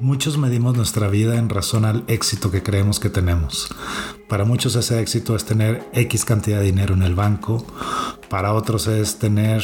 [0.00, 3.68] Muchos medimos nuestra vida en razón al éxito que creemos que tenemos.
[4.28, 7.62] Para muchos ese éxito es tener X cantidad de dinero en el banco,
[8.30, 9.62] para otros es tener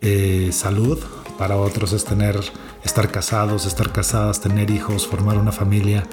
[0.00, 0.98] eh, salud,
[1.38, 2.40] para otros es tener
[2.82, 6.04] estar casados, estar casadas, tener hijos, formar una familia.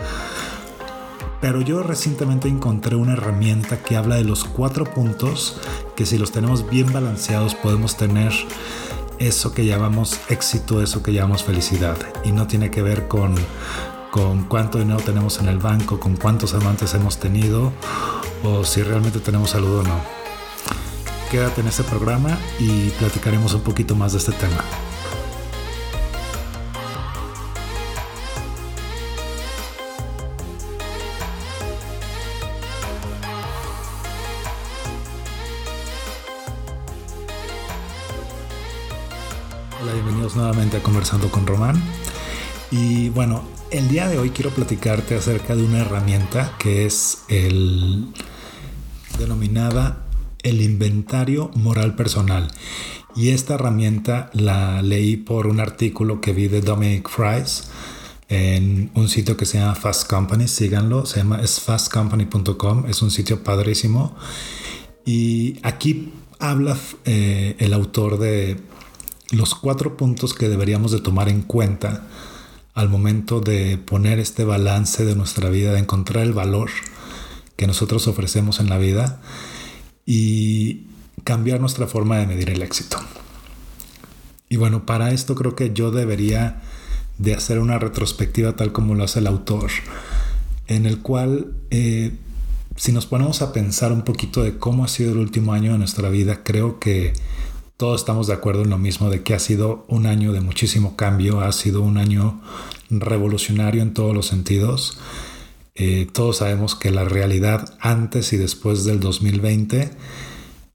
[1.42, 5.60] Pero yo recientemente encontré una herramienta que habla de los cuatro puntos
[5.96, 8.32] que si los tenemos bien balanceados podemos tener
[9.20, 11.98] eso que llamamos éxito, eso que llamamos felicidad.
[12.24, 13.36] Y no tiene que ver con,
[14.12, 17.72] con cuánto dinero tenemos en el banco, con cuántos amantes hemos tenido
[18.44, 20.00] o si realmente tenemos salud o no.
[21.32, 24.64] Quédate en este programa y platicaremos un poquito más de este tema.
[39.86, 41.80] Hola, bienvenidos nuevamente a Conversando con Román.
[42.72, 48.08] Y bueno, el día de hoy quiero platicarte acerca de una herramienta que es el
[49.20, 50.08] denominada
[50.42, 52.48] el inventario moral personal.
[53.16, 57.70] Y esta herramienta la leí por un artículo que vi de Dominic Fries
[58.28, 63.12] en un sitio que se llama Fast Company, síganlo, se llama es fastcompany.com, es un
[63.12, 64.16] sitio padrísimo.
[65.06, 68.58] Y aquí habla eh, el autor de
[69.32, 72.08] los cuatro puntos que deberíamos de tomar en cuenta
[72.74, 76.70] al momento de poner este balance de nuestra vida, de encontrar el valor
[77.56, 79.22] que nosotros ofrecemos en la vida
[80.06, 80.84] y
[81.24, 82.98] cambiar nuestra forma de medir el éxito.
[84.50, 86.62] Y bueno, para esto creo que yo debería
[87.18, 89.72] de hacer una retrospectiva tal como lo hace el autor,
[90.68, 92.12] en el cual eh,
[92.76, 95.78] si nos ponemos a pensar un poquito de cómo ha sido el último año de
[95.78, 97.14] nuestra vida, creo que
[97.78, 100.96] todos estamos de acuerdo en lo mismo, de que ha sido un año de muchísimo
[100.96, 102.42] cambio, ha sido un año
[102.90, 104.98] revolucionario en todos los sentidos.
[105.76, 109.92] Eh, todos sabemos que la realidad antes y después del 2020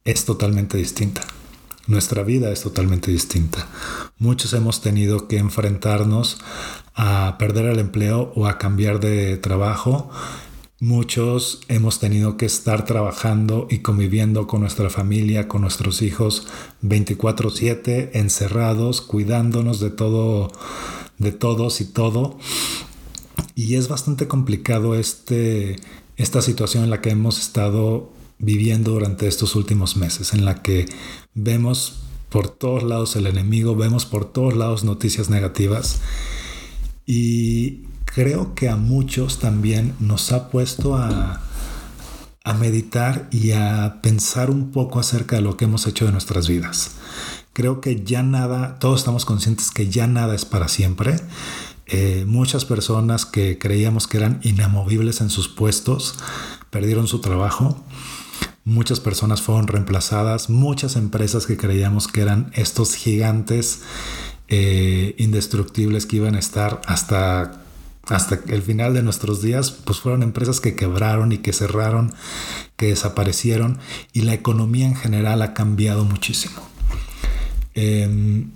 [0.04, 1.22] es totalmente distinta.
[1.86, 3.66] Nuestra vida es totalmente distinta.
[4.18, 6.38] Muchos hemos tenido que enfrentarnos
[6.94, 10.10] a perder el empleo o a cambiar de trabajo
[10.82, 16.46] Muchos hemos tenido que estar trabajando y conviviendo con nuestra familia, con nuestros hijos
[16.80, 20.50] 24/7, encerrados, cuidándonos de todo,
[21.18, 22.38] de todos y todo.
[23.54, 25.76] Y es bastante complicado este,
[26.16, 30.86] esta situación en la que hemos estado viviendo durante estos últimos meses, en la que
[31.34, 36.00] vemos por todos lados el enemigo, vemos por todos lados noticias negativas.
[37.04, 37.82] Y
[38.14, 41.40] creo que a muchos también nos ha puesto a,
[42.44, 46.48] a meditar y a pensar un poco acerca de lo que hemos hecho de nuestras
[46.48, 46.92] vidas.
[47.52, 51.20] Creo que ya nada, todos estamos conscientes que ya nada es para siempre.
[51.86, 56.14] Eh, muchas personas que creíamos que eran inamovibles en sus puestos
[56.70, 57.76] perdieron su trabajo.
[58.64, 60.48] Muchas personas fueron reemplazadas.
[60.48, 63.80] Muchas empresas que creíamos que eran estos gigantes
[64.48, 67.64] eh, indestructibles que iban a estar hasta
[68.08, 72.12] hasta el final de nuestros días, pues fueron empresas que quebraron y que cerraron,
[72.76, 73.78] que desaparecieron
[74.12, 76.60] y la economía en general ha cambiado muchísimo.
[77.74, 78.50] Em,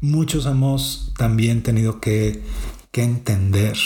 [0.00, 2.42] muchos hemos también tenido que,
[2.90, 3.76] que entender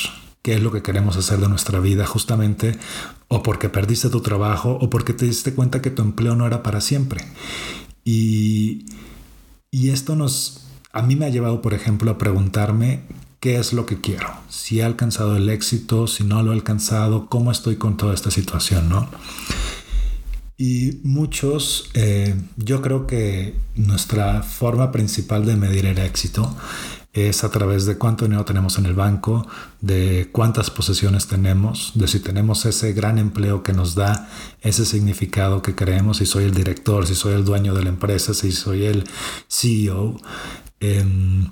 [0.42, 2.78] qué es lo que queremos hacer de nuestra vida, justamente
[3.28, 6.62] o porque perdiste tu trabajo o porque te diste cuenta que tu empleo no era
[6.62, 7.24] para siempre.
[8.04, 8.86] Y,
[9.70, 13.04] y esto nos, a mí me ha llevado, por ejemplo, a preguntarme
[13.40, 17.26] qué es lo que quiero, si he alcanzado el éxito, si no lo he alcanzado,
[17.26, 19.08] cómo estoy con toda esta situación, ¿no?
[20.58, 26.54] Y muchos, eh, yo creo que nuestra forma principal de medir el éxito
[27.14, 29.46] es a través de cuánto dinero tenemos en el banco,
[29.80, 34.28] de cuántas posesiones tenemos, de si tenemos ese gran empleo que nos da
[34.60, 38.34] ese significado que creemos, si soy el director, si soy el dueño de la empresa,
[38.34, 39.04] si soy el
[39.48, 40.20] CEO.
[40.78, 41.48] Em,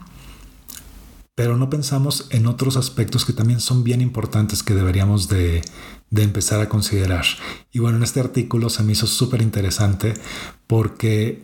[1.38, 5.62] pero no pensamos en otros aspectos que también son bien importantes que deberíamos de,
[6.10, 7.24] empezar a considerar.
[7.70, 10.14] Y bueno, en este artículo se me hizo súper interesante
[10.66, 11.40] porque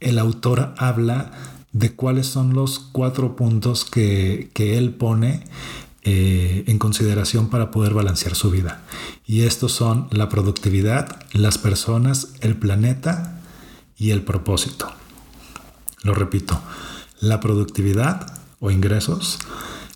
[0.00, 1.30] el autor habla
[1.72, 5.44] de cuáles son los cuatro puntos que, él pone
[6.04, 8.82] eh, en consideración para poder balancear su vida.
[9.26, 13.42] Y estos son la productividad, las personas, el planeta
[13.98, 14.90] y el propósito.
[16.02, 16.58] Lo repito,
[17.20, 19.38] la productividad, o ingresos,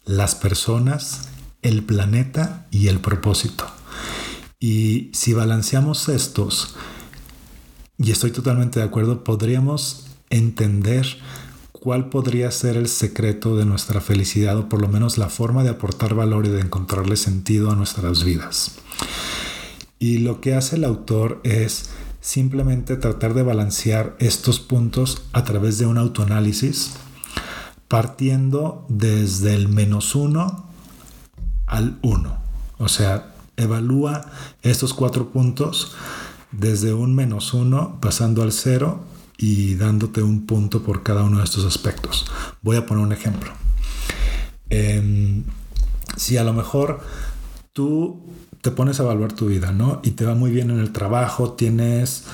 [0.05, 1.29] las personas,
[1.63, 3.65] el planeta y el propósito.
[4.61, 6.75] Y si balanceamos estos,
[7.99, 11.07] y estoy totalmente de acuerdo, podríamos entender
[11.73, 15.71] cuál podría ser el secreto de nuestra felicidad o por lo menos la forma de
[15.71, 18.77] aportar valor y de encontrarle sentido a nuestras vidas.
[19.99, 21.91] Y lo que hace el autor es
[22.21, 26.93] simplemente tratar de balancear estos puntos a través de un autoanálisis,
[27.89, 30.67] partiendo desde el menos uno
[31.67, 32.39] al uno.
[32.79, 34.27] O sea, evalúa
[34.63, 35.93] estos cuatro puntos
[36.53, 39.01] desde un menos uno pasando al cero
[39.37, 42.27] y dándote un punto por cada uno de estos aspectos.
[42.63, 43.51] Voy a poner un ejemplo.
[44.71, 45.45] Em,
[46.17, 47.01] si a lo mejor
[47.73, 48.23] tú
[48.61, 50.01] te pones a evaluar tu vida, ¿no?
[50.03, 52.25] Y te va muy bien en el trabajo, tienes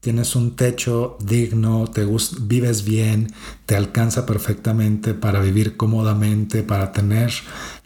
[0.00, 2.06] tienes un techo digno, te
[2.42, 3.32] vives bien,
[3.66, 7.32] te alcanza perfectamente para vivir cómodamente, para tener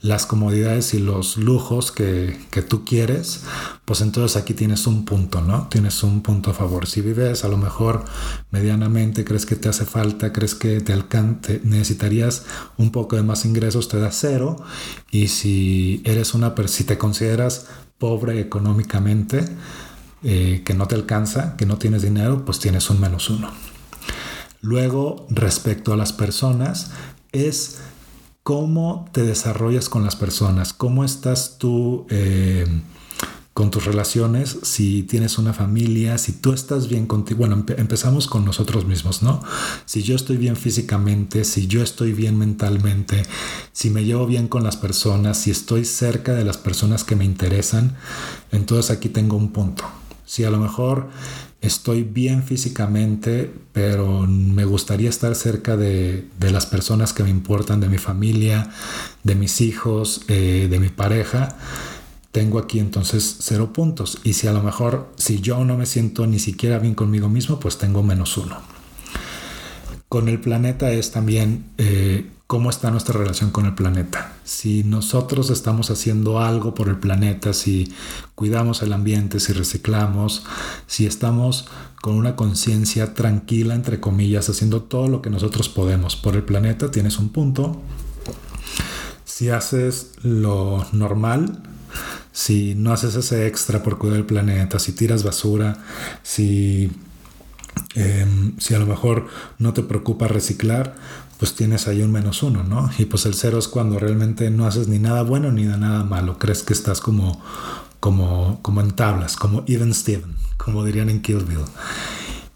[0.02, 2.36] las comodidades y los lujos que,
[2.68, 3.44] tú quieres,
[3.86, 5.68] pues entonces aquí tienes un punto, ¿no?
[5.68, 6.86] Tienes un punto a favor.
[6.86, 8.04] Si vives a lo mejor
[8.50, 12.44] medianamente, crees que te hace falta, crees que te alcance, necesitarías
[12.76, 14.56] un poco de más ingresos, te da cero.
[15.10, 17.68] Y si eres una, si te consideras
[17.98, 19.44] pobre económicamente,
[20.24, 23.50] eh, que no te alcanza, que no tienes dinero, pues tienes un menos uno.
[24.60, 26.92] Luego, respecto a las personas,
[27.32, 27.80] es
[28.42, 32.66] cómo te desarrollas con las personas, cómo estás tú eh,
[33.54, 37.40] con tus relaciones, si tienes una familia, si tú estás bien contigo.
[37.40, 39.42] Bueno, empezamos con nosotros mismos, ¿no?
[39.84, 43.22] Si yo estoy bien físicamente, si yo estoy bien mentalmente,
[43.72, 47.24] si me llevo bien con las personas, si estoy cerca de las personas que me
[47.24, 47.96] interesan,
[48.52, 49.84] entonces aquí tengo un punto.
[50.32, 51.10] Si a lo mejor
[51.60, 57.90] estoy bien físicamente, pero me gustaría estar cerca de, las personas que me importan, de
[57.90, 58.70] mi familia,
[59.24, 61.58] de mis hijos, eh, de mi pareja,
[62.30, 64.20] tengo aquí entonces cero puntos.
[64.24, 67.60] Y si a lo mejor, si yo no me siento ni siquiera bien conmigo mismo,
[67.60, 68.56] pues tengo menos uno.
[70.08, 74.34] Con el planeta es también eh, cómo está nuestra relación con el planeta.
[74.44, 77.94] Si nosotros estamos haciendo algo por el planeta, si
[78.34, 80.44] cuidamos el ambiente, si reciclamos,
[80.86, 81.66] si estamos
[82.02, 86.90] con una conciencia tranquila, entre comillas, haciendo todo lo que nosotros podemos por el planeta,
[86.90, 87.80] tienes un punto.
[89.24, 91.62] Si haces lo normal,
[92.32, 95.82] si no haces ese extra por cuidar el planeta, si tiras basura,
[96.22, 96.90] si
[97.94, 99.26] Em, si a lo mejor
[99.58, 100.94] no te preocupa reciclar,
[101.42, 102.88] pues tienes ahí un menos uno, ¿no?
[102.98, 106.38] Y pues el cero es cuando realmente no haces ni nada bueno ni nada malo.
[106.38, 107.42] Crees que estás como,
[107.98, 111.64] como, como en tablas, como even Steven, como dirían en Kill Bill.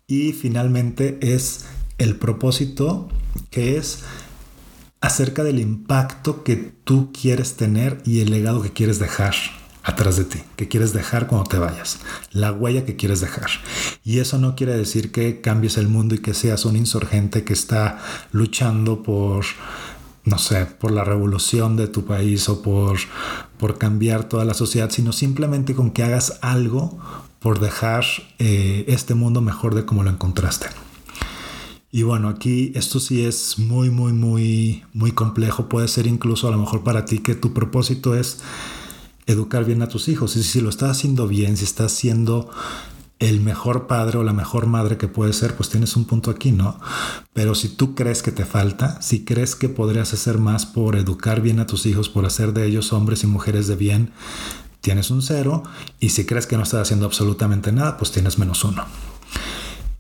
[0.07, 1.65] Y finalmente es
[1.99, 3.09] el propósito
[3.51, 4.05] que es
[5.01, 9.35] acerca del impacto que tú quieres tener y el legado que quieres dejar
[9.87, 12.01] atrás de ti, que quieres dejar cuando te vayas,
[12.33, 13.47] la huella que quieres dejar.
[14.05, 17.53] Y eso no quiere decir que cambies el mundo y que seas un insurgente que
[17.53, 18.01] está
[18.33, 19.45] luchando por,
[20.25, 22.99] no sé, por la revolución de tu país o por,
[23.59, 26.99] por cambiar toda la sociedad, sino simplemente con que hagas algo
[27.39, 28.05] por dejar
[28.41, 30.67] eh, este mundo mejor de como lo encontraste.
[31.93, 35.69] Y bueno, aquí esto sí es muy, muy, muy, muy complejo.
[35.69, 38.43] Puede ser incluso a lo mejor para ti que tu propósito es
[39.27, 40.37] educar bien a tus hijos.
[40.37, 42.49] Y si lo estás haciendo bien, si estás siendo
[43.19, 46.53] el mejor padre o la mejor madre que puedes ser, pues tienes un punto aquí,
[46.53, 46.79] ¿no?
[47.33, 51.41] Pero si tú crees que te falta, si crees que podrías hacer más por educar
[51.41, 54.13] bien a tus hijos, por hacer de ellos hombres y mujeres de bien,
[54.81, 55.63] tienes un cero.
[55.99, 58.85] Y si crees que no estás haciendo absolutamente nada, pues tienes menos uno.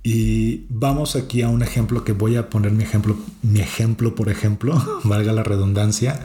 [0.03, 4.29] Y vamos aquí a un ejemplo que voy a poner mi ejemplo, mi ejemplo por
[4.29, 6.25] ejemplo, valga la redundancia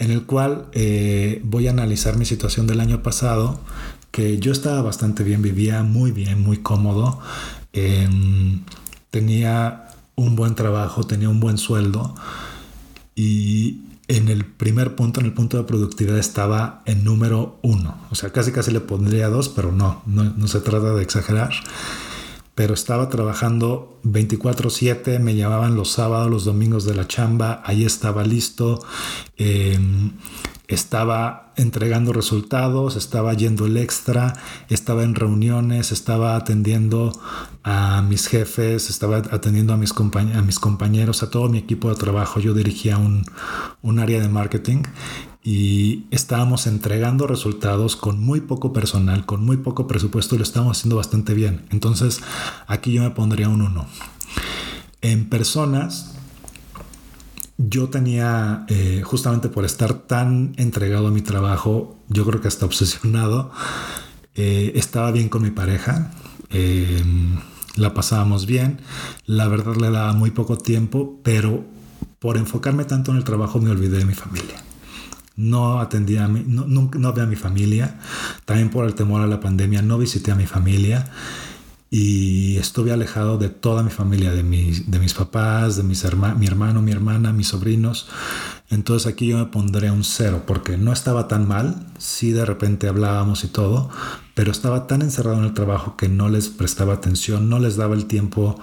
[0.00, 3.60] en el cual eh, voy a analizar mi situación del año pasado,
[4.10, 7.20] que yo estaba bastante bien, vivía muy bien, muy cómodo,
[7.74, 8.62] em,
[9.10, 12.14] tenía un buen trabajo, tenía un buen sueldo
[13.14, 17.98] y en el primer punto, en el punto de productividad, estaba en número uno.
[18.10, 21.52] O sea, casi casi le pondría dos, pero no, no, no se trata de exagerar
[22.60, 28.22] pero estaba trabajando 24/7, me llamaban los sábados, los domingos de la chamba, ahí estaba
[28.22, 28.84] listo,
[29.38, 30.12] em,
[30.68, 34.34] estaba entregando resultados, estaba yendo el extra,
[34.68, 37.18] estaba en reuniones, estaba atendiendo
[37.62, 39.94] a mis jefes, estaba atendiendo a mis,
[40.34, 42.40] a mis compañeros, a todo mi equipo de trabajo.
[42.40, 43.24] Yo dirigía un,
[43.80, 44.82] un área de marketing
[45.42, 50.78] y estábamos entregando resultados con muy poco personal, con muy poco presupuesto y lo estábamos
[50.78, 51.66] haciendo bastante bien.
[51.70, 52.20] Entonces
[52.66, 53.86] aquí yo me pondría un 1.
[55.02, 56.14] En personas,
[57.56, 62.66] yo tenía, eh, justamente por estar tan entregado a mi trabajo, yo creo que hasta
[62.66, 63.50] obsesionado,
[64.34, 66.12] eh, estaba bien con mi pareja.
[66.50, 67.02] Eh,
[67.76, 68.80] la pasábamos bien,
[69.26, 71.64] la verdad le daba muy poco tiempo, pero
[72.18, 74.62] por enfocarme tanto en el trabajo me olvidé de mi familia.
[75.40, 77.98] No atendía a mi, no, no, no a mi familia,
[78.44, 81.10] también por el temor a la pandemia no visité a mi familia.
[81.92, 86.04] Y estuve alejado de toda mi familia, de, de mis papás, de mis
[86.38, 88.06] mi hermano, mi hermana, mis sobrinos.
[88.70, 92.86] Entonces aquí yo me pondré un cero porque no estaba tan mal, sí de repente
[92.86, 93.90] hablábamos y todo,
[94.34, 97.96] pero estaba tan encerrado en el trabajo que no les prestaba atención, no les daba
[97.96, 98.60] el tiempo,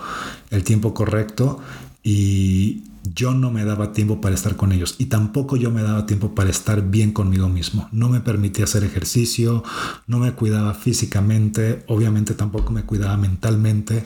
[0.50, 1.60] el tiempo correcto.
[2.04, 6.06] Y, yo no me daba tiempo para estar con ellos y tampoco yo me daba
[6.06, 7.88] tiempo para estar bien conmigo mismo.
[7.92, 9.64] No me permitía hacer ejercicio,
[10.08, 14.04] no me cuidaba físicamente, obviamente tampoco me cuidaba mentalmente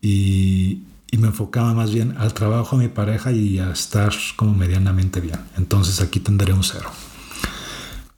[0.00, 0.82] y,
[1.18, 5.38] me enfocaba más bien al trabajo, a mi pareja y a estar como medianamente bien.
[5.58, 6.90] Entonces aquí tendré un cero.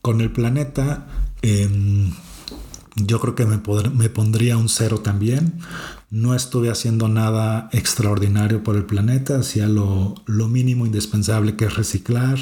[0.00, 1.06] Con el planeta...
[1.42, 2.12] Em,
[2.96, 3.61] yo creo que me,
[3.92, 5.54] me, pondría un cero también.
[6.14, 12.38] No estuve haciendo nada extraordinario por el planeta, hacía lo, mínimo indispensable que es reciclar,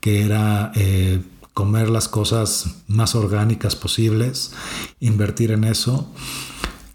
[0.00, 1.22] que era eh,
[1.54, 4.52] comer las cosas más orgánicas posibles,
[5.00, 6.12] invertir en eso.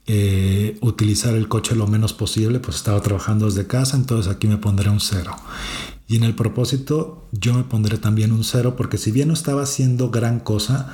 [0.06, 4.58] Eh, utilizar el coche lo menos posible, pues estaba trabajando desde casa, entonces aquí me
[4.58, 5.36] pondré un cero.
[6.08, 9.64] Y en el propósito yo me pondré también un cero porque si bien no estaba
[9.64, 10.94] haciendo gran cosa,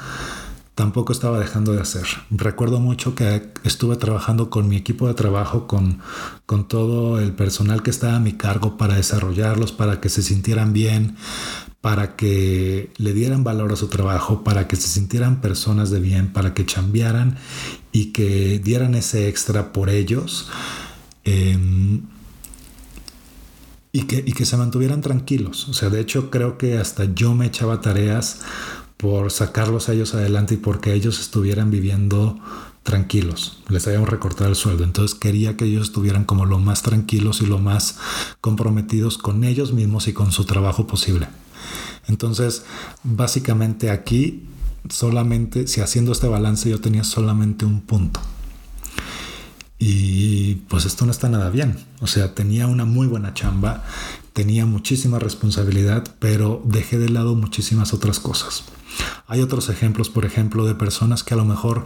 [0.79, 2.05] tampoco estaba dejando de hacer.
[2.31, 5.99] Recuerdo mucho que estuve trabajando con mi equipo de trabajo, con,
[6.45, 10.71] con todo el personal que estaba a mi cargo para desarrollarlos, para que se sintieran
[10.71, 11.17] bien,
[11.81, 16.31] para que le dieran valor a su trabajo, para que se sintieran personas de bien,
[16.31, 17.35] para que chambearan
[17.91, 20.47] y que dieran ese extra por ellos.
[21.25, 22.03] Em,
[23.91, 25.67] y que, y que se mantuvieran tranquilos.
[25.67, 28.39] O sea, de hecho creo que hasta yo me echaba tareas
[28.99, 32.37] por sacarlos a ellos adelante y porque ellos estuvieran viviendo
[32.83, 33.63] tranquilos.
[33.69, 34.83] Les habíamos recortado el sueldo.
[34.83, 37.97] Entonces quería que ellos estuvieran como lo más tranquilos y lo más
[38.41, 41.29] comprometidos con ellos mismos y con su trabajo posible.
[42.09, 42.65] Entonces,
[43.03, 44.43] básicamente aquí,
[44.89, 48.19] solamente, si haciendo este balance yo tenía solamente un punto.
[49.77, 51.77] Y pues esto no está nada bien.
[52.01, 53.85] O sea, tenía una muy buena chamba,
[54.39, 58.63] tenía muchísima responsabilidad, pero dejé de lado muchísimas otras cosas.
[59.27, 61.83] Hay otros ejemplos, por ejemplo, de personas que a lo mejor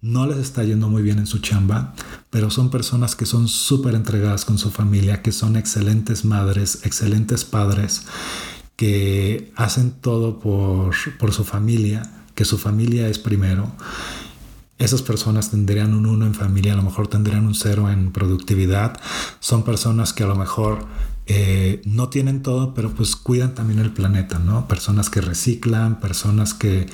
[0.00, 1.94] no les está yendo muy bien en su chamba,
[2.30, 7.44] pero son personas que son súper entregadas con su familia, que son excelentes madres, excelentes
[7.44, 8.06] padres,
[8.76, 13.70] que hacen todo por, por su familia, que su familia es primero.
[14.78, 18.98] Esas personas tendrían un 1 en familia, a lo mejor tendrían un 0 en productividad.
[19.38, 20.86] Son personas que a lo mejor
[21.26, 24.68] eh, no tienen todo, pero pues cuidan también el planeta, ¿no?
[24.68, 26.86] Personas que reciclan, personas que,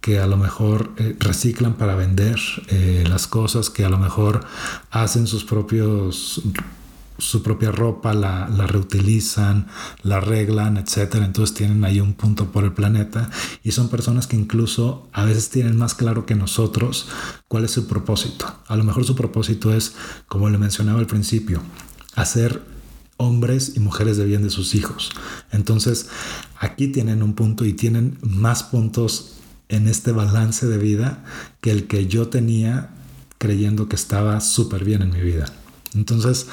[0.00, 4.44] que a lo mejor eh, reciclan para vender eh, las cosas, que a lo mejor
[4.90, 6.42] hacen sus propios
[7.18, 9.68] su propia ropa, la, la, reutilizan,
[10.02, 11.24] la arreglan, etcétera.
[11.24, 13.30] Entonces tienen ahí un punto por el planeta
[13.62, 17.08] y son personas que incluso a veces tienen más claro que nosotros
[17.48, 18.46] cuál es su propósito.
[18.66, 19.94] A lo mejor su propósito es,
[20.28, 21.62] como le mencionaba al principio,
[22.14, 22.75] hacer
[23.16, 25.10] hombres y mujeres de bien de sus hijos.
[25.52, 26.08] Entonces,
[26.58, 29.36] aquí tienen un punto y tienen más puntos
[29.68, 31.24] en este balance de vida
[31.60, 32.90] que el que yo tenía
[33.38, 35.46] creyendo que estaba súper bien en mi vida.
[35.94, 36.46] Entonces,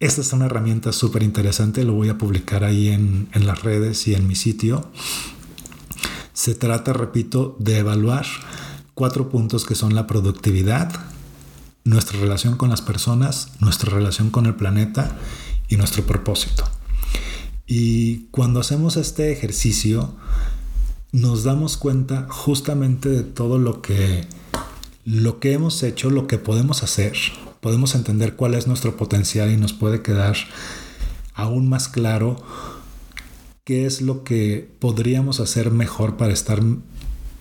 [0.00, 4.06] esta es una herramienta súper interesante, lo voy a publicar ahí en, en las redes
[4.08, 4.90] y en mi sitio.
[6.32, 8.26] Se trata, repito, de evaluar
[8.94, 10.92] cuatro puntos que son la productividad,
[11.84, 15.16] nuestra relación con las personas, nuestra relación con el planeta
[15.74, 16.64] y nuestro propósito.
[17.66, 20.14] Y cuando hacemos este ejercicio,
[21.12, 24.26] nos damos cuenta justamente de todo lo que,
[25.04, 27.16] lo que hemos hecho, lo que podemos hacer.
[27.60, 30.36] Podemos entender cuál es nuestro potencial y nos puede quedar
[31.34, 32.42] aún más claro
[33.64, 36.60] qué es lo que podríamos hacer mejor para estar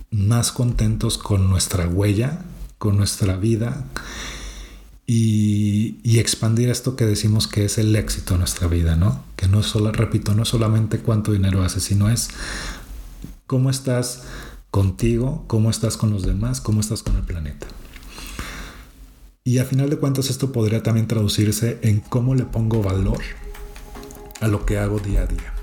[0.10, 2.46] más contentos con nuestra huella,
[2.78, 3.86] con nuestra vida
[5.06, 9.24] y, expandir esto que decimos que es el éxito en nuestra vida, ¿no?
[9.36, 12.30] Que no solo, repito, no solamente cuánto dinero haces, sino es
[13.46, 14.24] cómo estás
[14.72, 17.68] contigo, cómo estás con los demás, cómo estás con el planeta.
[19.44, 23.20] Y a final de cuentas esto podría también traducirse en cómo le pongo valor
[24.40, 25.54] a lo que hago día a día.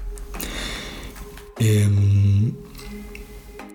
[1.59, 1.89] Eh,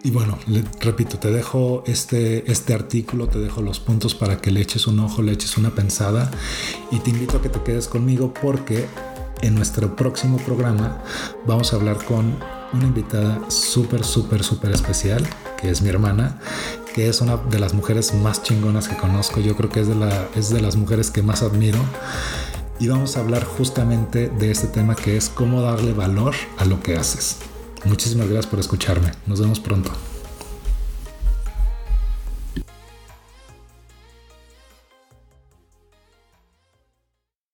[0.06, 0.38] y bueno,
[0.82, 5.00] repito, te dejo este, este artículo, te dejo los puntos para que le eches un
[5.00, 6.30] ojo, le eches una pensada
[6.92, 8.86] y te invito a que te quedes conmigo porque
[9.42, 11.02] en nuestro próximo programa
[11.48, 12.38] vamos a hablar con
[12.72, 15.26] una invitada súper, súper, súper especial,
[15.60, 16.40] que es mi hermana,
[16.94, 19.40] que es una de las mujeres más chingonas que conozco.
[19.40, 21.80] Yo creo que es de, la, es de las mujeres que más admiro.
[22.78, 26.80] Y vamos a hablar justamente de este tema que es cómo darle valor a lo
[26.84, 27.38] que haces.
[27.86, 29.12] Muchísimas gracias por escucharme.
[29.28, 29.92] Nos vemos pronto.